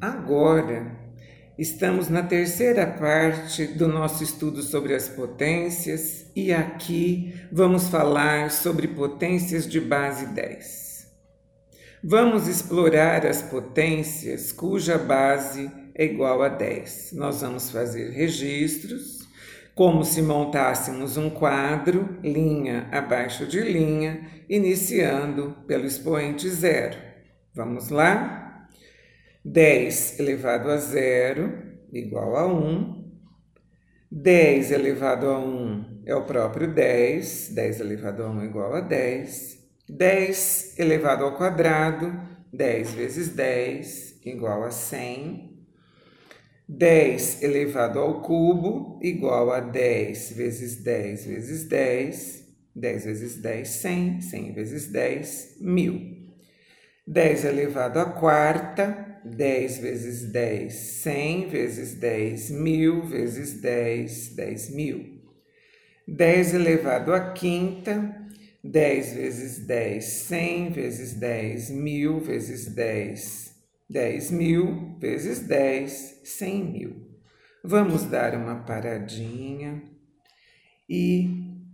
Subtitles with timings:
[0.00, 0.96] agora
[1.58, 8.86] estamos na terceira parte do nosso estudo sobre as potências e aqui vamos falar sobre
[8.88, 10.88] potências de base 10.
[12.02, 17.12] Vamos explorar as potências cuja base é igual a 10.
[17.14, 19.26] Nós vamos fazer registros
[19.74, 26.98] como se montássemos um quadro, linha abaixo de linha, iniciando pelo expoente zero.
[27.54, 28.47] Vamos lá?
[29.50, 31.50] 10 elevado a zero
[31.90, 32.98] igual a 1.
[34.10, 37.54] 10 elevado a 1 é o próprio 10.
[37.54, 39.58] 10 elevado a 1 igual a 10.
[39.88, 42.12] 10 elevado ao quadrado,
[42.52, 45.48] 10 vezes 10 igual a 100.
[46.68, 52.44] 10 elevado ao cubo igual a 10 vezes 10 vezes 10,
[52.76, 56.18] 10 vezes 10, 100, 100 vezes 10, 1000.
[57.06, 65.18] 10 elevado à quarta, 10 vezes 10, 100 vezes 10, 1000 vezes 10, 10 mil.
[66.06, 68.26] 10 elevado à quinta,
[68.64, 73.54] 10 vezes 10, 100 vezes 10, 1000 vezes 10,
[73.88, 77.08] 10 mil vezes 10, 100 mil.
[77.64, 79.82] Vamos dar uma paradinha
[80.88, 81.28] e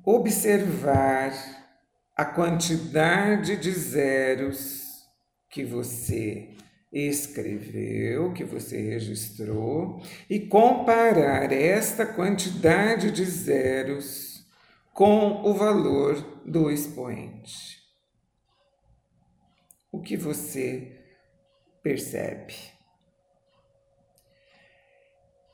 [0.05, 1.33] observar
[2.17, 4.85] a quantidade de zeros
[5.51, 6.51] que você
[6.95, 10.01] escreveu, que você registrou,
[10.31, 14.47] e comparar esta quantidade de zeros
[14.93, 17.83] com o valor do expoente.
[19.91, 21.01] O que você
[21.83, 22.55] percebe.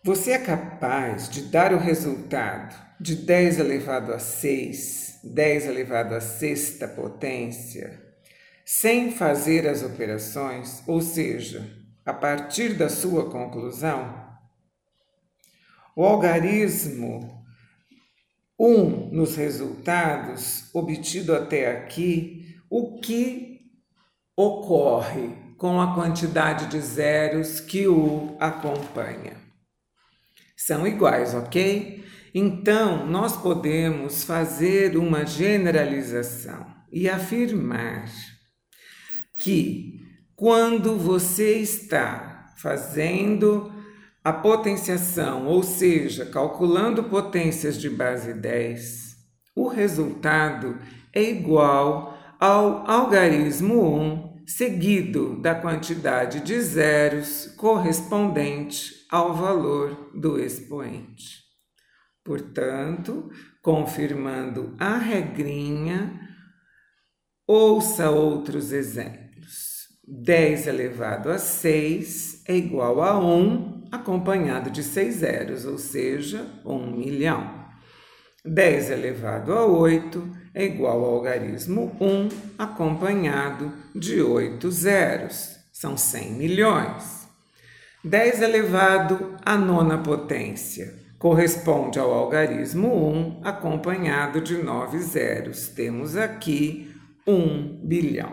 [0.05, 6.21] Você é capaz de dar o resultado de 10 elevado a 6, 10 elevado a
[6.21, 8.10] sexta potência,
[8.73, 11.69] sem fazer as operações, ou seja,
[12.07, 14.15] a partir da sua conclusão?
[15.97, 17.45] O algarismo
[18.57, 23.61] 1 nos resultados obtido até aqui, o que
[24.37, 29.37] ocorre com a quantidade de zeros que o acompanha.
[30.57, 32.05] São iguais, ok?
[32.33, 38.09] Então, nós podemos fazer uma generalização e afirmar
[39.41, 40.01] que
[40.37, 43.73] quando você está fazendo
[44.23, 49.17] a potenciação, ou seja, calculando potências de base 10,
[49.57, 50.79] o resultado
[51.13, 61.41] é igual ao algarismo 1 seguido da quantidade de zeros correspondente ao valor do expoente.
[62.25, 63.31] Portanto,
[63.63, 66.21] confirmando a regrinha,
[67.47, 69.30] ouça outros exemplos.
[70.13, 76.91] 10 elevado a 6 é igual a 1 acompanhado de 6 zeros, ou seja, 1
[76.97, 77.61] milhão.
[78.45, 82.29] 10 elevado a 8 é igual ao algarismo 1
[82.59, 85.57] acompanhado de 8 zeros.
[85.73, 87.29] São 100 milhões.
[88.05, 95.69] 10 elevado à nona potência corresponde ao algarismo 1 acompanhado de 9 zeros.
[95.69, 96.93] Temos aqui
[97.25, 98.33] 1 bilhão.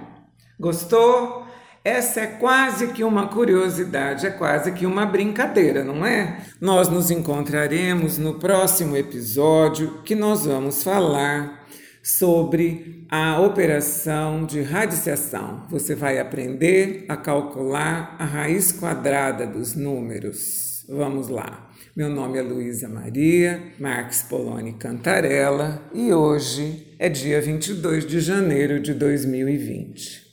[0.60, 1.46] Gostou?
[1.88, 6.42] Essa é quase que uma curiosidade, é quase que uma brincadeira, não é?
[6.60, 11.66] Nós nos encontraremos no próximo episódio que nós vamos falar
[12.04, 15.66] sobre a operação de radiciação.
[15.70, 20.84] Você vai aprender a calcular a raiz quadrada dos números.
[20.90, 21.72] Vamos lá.
[21.96, 28.78] Meu nome é Luísa Maria Marques Poloni Cantarella e hoje é dia 22 de janeiro
[28.78, 30.27] de 2020.